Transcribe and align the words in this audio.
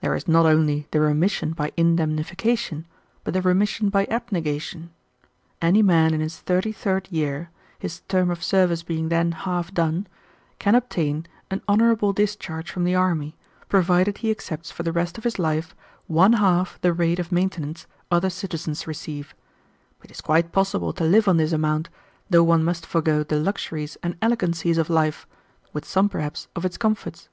There 0.00 0.14
is 0.14 0.28
not 0.28 0.44
only 0.44 0.88
the 0.90 1.00
remission 1.00 1.52
by 1.54 1.72
indemnification 1.74 2.84
but 3.24 3.32
the 3.32 3.40
remission 3.40 3.88
by 3.88 4.04
abnegation. 4.10 4.90
Any 5.62 5.80
man 5.80 6.12
in 6.12 6.20
his 6.20 6.36
thirty 6.38 6.70
third 6.70 7.08
year, 7.10 7.48
his 7.78 8.00
term 8.00 8.30
of 8.30 8.44
service 8.44 8.82
being 8.82 9.08
then 9.08 9.32
half 9.32 9.72
done, 9.72 10.06
can 10.58 10.74
obtain 10.74 11.24
an 11.50 11.62
honorable 11.66 12.12
discharge 12.12 12.70
from 12.70 12.84
the 12.84 12.94
army, 12.94 13.36
provided 13.70 14.18
he 14.18 14.30
accepts 14.30 14.70
for 14.70 14.82
the 14.82 14.92
rest 14.92 15.16
of 15.16 15.24
his 15.24 15.38
life 15.38 15.74
one 16.08 16.34
half 16.34 16.78
the 16.82 16.92
rate 16.92 17.18
of 17.18 17.32
maintenance 17.32 17.86
other 18.10 18.28
citizens 18.28 18.86
receive. 18.86 19.34
It 20.02 20.10
is 20.10 20.20
quite 20.20 20.52
possible 20.52 20.92
to 20.92 21.04
live 21.04 21.26
on 21.26 21.38
this 21.38 21.52
amount, 21.52 21.88
though 22.28 22.44
one 22.44 22.64
must 22.64 22.84
forego 22.84 23.24
the 23.24 23.40
luxuries 23.40 23.96
and 24.02 24.18
elegancies 24.20 24.76
of 24.76 24.90
life, 24.90 25.26
with 25.72 25.86
some, 25.86 26.10
perhaps, 26.10 26.48
of 26.54 26.66
its 26.66 26.76
comforts." 26.76 27.30